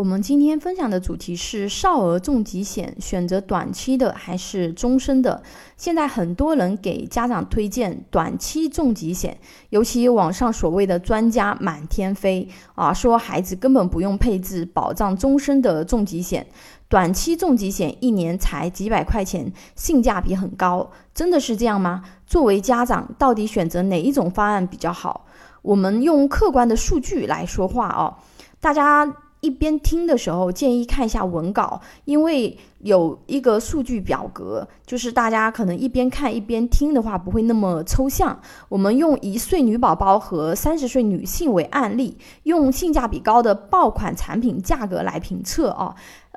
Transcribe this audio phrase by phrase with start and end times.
[0.00, 5.42] 我们今天分享的主题是少儿重疾险，选择短期的还是终身的？
[5.76, 16.46] 现在很多人给家长推荐短期重疾险，尤其网上所谓的专家满天飞啊，说孩子根本不用配置保障终身的重疾险，
[16.88, 22.02] 短期重疾险一年才几百块钱，性价比很高，真的是这样吗？
[22.26, 25.26] 作为家长，到底选择哪一种方案比较好？
[25.60, 28.16] 我们用客观的数据来说话哦，
[28.62, 29.14] 大家。
[29.40, 38.38] 一边听的时候，建议看一下文稿，因为有一个数据表格，就是大家可能一边看一边听的话，不会那么抽象。
[38.68, 45.94] 我们用一岁女宝宝和三十岁女性为案例，用性价比高的爆款产品价格来评测啊。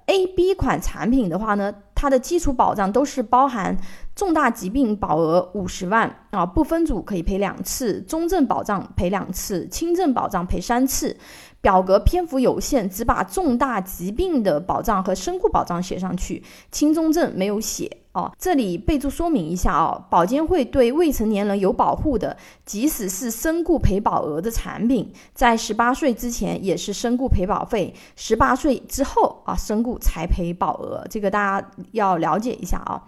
[0.07, 3.77] A、B 款产品的话呢，它的基础保障都是包含
[4.15, 11.17] 重大疾病保额五十万啊，不分组可以赔两次，中症保障赔两次，轻症保障赔三次。
[11.61, 18.29] 表格篇幅有限，只把重大疾病的保障和身故保障写上去，轻中症没有写哦。
[18.37, 22.35] 这里备注说明一下哦，保监会对未成年人有保护的，
[22.65, 33.01] 即使是身故赔保额的产品，在十八岁之前也是身故赔保费，十八岁之后啊，身故才赔保额，这个大家要了解一下啊。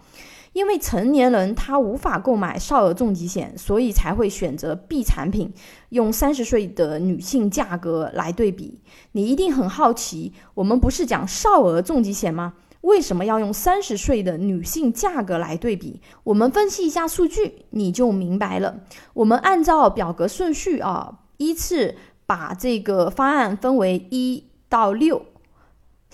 [0.56, 5.52] 因为成年人他无法购买少儿重疾险，所以才会选择 B 产品，
[5.90, 8.80] 用三十岁的女性价格来对比。
[9.12, 12.54] 你一定很好奇，我们不是讲少儿重疾险吗？
[12.80, 16.00] 为什么要用三十岁的女性价格来对比？
[16.24, 18.80] 我们分析一下数据，你就明白了。
[19.14, 21.96] 我们按照表格顺序啊，依次
[22.26, 25.26] 把这个方案分为一到六。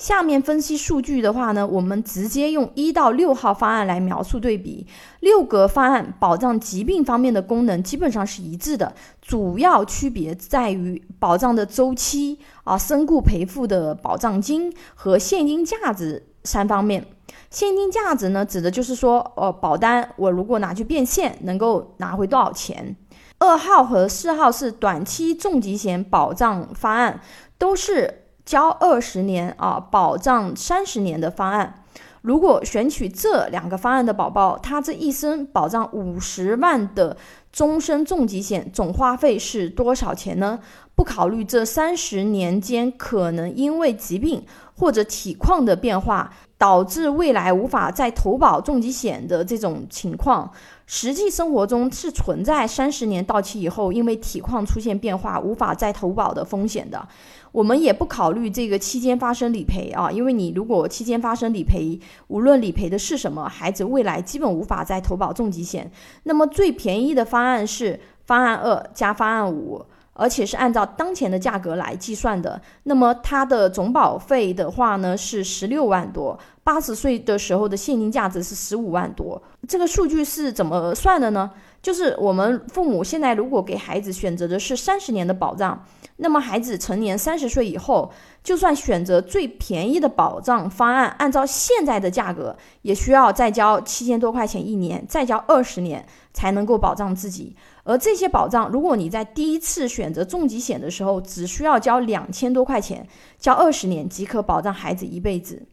[0.02, 4.88] 下面分析数据的话呢，我们直接用一到六号方案来描述对比。
[5.20, 8.92] 六个方案保障疾病方面的功能基本上是一致的，
[9.22, 17.06] 主要区别在于保障的周期啊、身故赔付的保障金和现金价值三方面。
[17.52, 22.96] 现金价值呢，指的就是说，呃，保单我如果拿去变现，能够拿回多少钱。
[23.38, 27.22] 二号和四号是短期重疾险保障方案，
[27.60, 28.18] 都是。
[28.46, 31.84] 交二十年啊，保障三十年的方案，
[32.22, 37.18] 如果选取这两个方案的宝宝，他这一生保障五十万的
[37.52, 40.60] 终身重疾险，总花费是多少钱呢？
[40.96, 50.52] 不考虑这三十年间可能因为疾病或者体况的变化，导致未来无法再投保重疾险的这种情况，
[50.94, 57.08] 实际生活中是存在三十年到期以后，因为体况出现变化，无法再投保的风险的。
[57.54, 61.98] 我们也不考虑这个期间发生理赔啊，因为你如果期间发生理赔，
[62.28, 65.90] 无论理赔的是什么，孩子未来基本无法再投保重疾险。
[66.24, 72.62] 那么最便宜的方案是方案二加方案五，而且是按照当前的价格来计算的。
[72.84, 79.42] 那么它的总保费的话呢是十六万多，八十岁的时候的现金价值是十五万多。
[79.68, 81.52] 这个数据是怎么算的呢？
[81.82, 85.86] 就是我们父母现在如果给孩子选择的是三十年的保障。
[86.18, 88.12] 那么孩子成年三十岁以后，
[88.44, 97.56] 就算选择最便宜的保障方案，按照现在的价格，也需要再交七千多块钱一年，再交二十年才能够保障自己。
[97.84, 103.08] 而这些保障，如果你在第一次选择重疾险的时候，只需要交两千多块钱，
[103.40, 105.64] 交二十年即可保障孩子一辈子。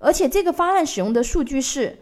[0.00, 2.00] 而且这个方案使用的数据是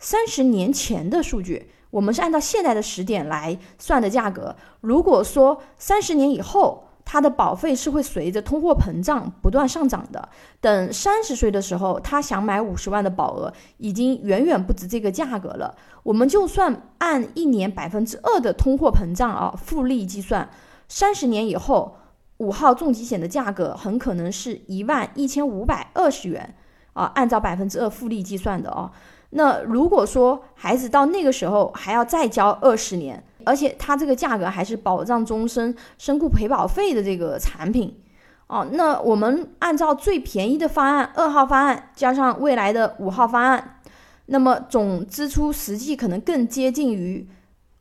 [0.00, 4.54] 三十年前的数据，我们是按照现在的时点来算的价格。
[4.80, 10.28] 如果说三十年以后，它的保费是会随着通货膨胀不断上涨的。
[10.60, 15.72] 等三十岁的时候，他想买五十万的保额，已经远远不止这个价格了。
[16.02, 20.50] 我们就算按一年百分之二的通货膨胀啊复利计算，
[20.88, 21.96] 三十年以后，
[22.38, 26.56] 五号重疾险的价格很可能是一万一千五百二十元
[26.92, 28.90] 啊，按照百分之二复利计算的哦。
[29.30, 38.00] 那如果说孩子到那个时候还要再交二十年，而且它这个价格还是保障终身身故赔保费的这个产品，
[38.46, 43.80] 哦，那我们按照最便宜的方案二号方案加上未来的五号方案，
[44.26, 47.28] 那么总支出实际可能更接近于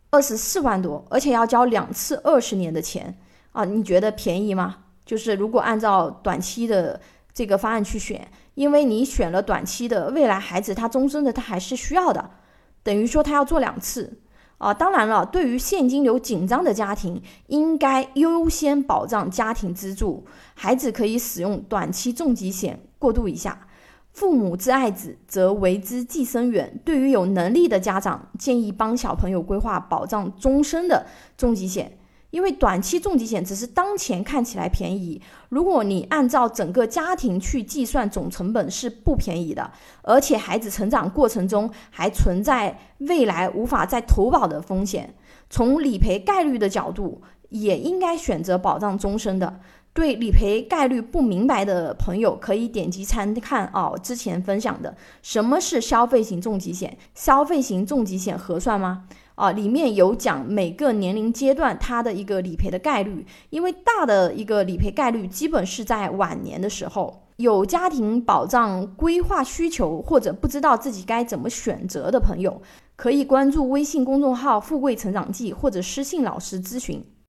[0.10, 3.16] 二十四万多，而且要交两次二十年的钱
[3.52, 4.78] 啊，你觉得便宜吗？
[5.06, 7.00] 就是如果按照短期的
[7.32, 8.28] 这个方案去选。
[8.56, 12.32] 因为你选了短期的，未来孩子他终身的他还是需要的，
[12.84, 14.20] 等于说他要做两次
[14.58, 14.74] 啊。
[14.74, 20.26] 当然了，对于现金流紧张的家庭，应该优先保障家庭支柱，
[20.56, 23.68] 孩子可以使用短期重疾险过渡一下。
[24.14, 26.80] 父母之爱子，则为之计深远。
[26.86, 31.06] 对于有能力的家长，建议帮小朋友规划保障终身的
[31.38, 31.98] 重疾险。
[32.36, 39.72] 因为短期重疾险只是当前看起来便宜，如果你按照整个家庭去计算，总成本是不便宜的，
[40.02, 45.16] 而且孩子成长过程中还存在未来无法再投保的风险。
[45.50, 49.62] 从理赔概率的角度，也应该选择保障终身的。
[49.94, 53.98] 对理赔概率不明白的朋友，可以点击参看哦。
[54.04, 56.98] 之前分享的什么是消费型重疾险？
[57.14, 59.06] 消费型重疾险合算吗？
[59.36, 67.22] 啊，里面有讲每个年龄阶段它的一个理赔的概率，因为大的一个理赔概率基本是在晚年的时候。
[67.38, 72.62] 有家庭保障规划需求或者不知道自己该怎么选择的朋友，
[72.96, 77.04] 可以关注微信公众号“富贵成长记”或者私信老师咨询。